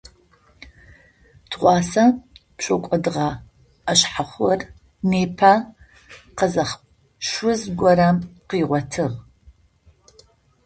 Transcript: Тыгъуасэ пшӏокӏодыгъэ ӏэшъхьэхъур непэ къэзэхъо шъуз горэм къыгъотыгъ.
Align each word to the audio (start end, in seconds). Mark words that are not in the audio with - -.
Тыгъуасэ 1.49 2.05
пшӏокӏодыгъэ 2.55 3.29
ӏэшъхьэхъур 3.85 4.59
непэ 5.09 5.53
къэзэхъо 6.37 6.77
шъуз 7.27 7.61
горэм 7.79 8.17
къыгъотыгъ. 8.47 9.15